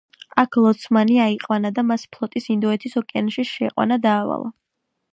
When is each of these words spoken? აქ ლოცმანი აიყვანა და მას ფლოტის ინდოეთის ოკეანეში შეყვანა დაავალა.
აქ 0.43 0.55
ლოცმანი 0.63 1.17
აიყვანა 1.25 1.71
და 1.77 1.85
მას 1.91 2.07
ფლოტის 2.17 2.51
ინდოეთის 2.57 2.99
ოკეანეში 3.05 3.49
შეყვანა 3.55 4.03
დაავალა. 4.09 4.53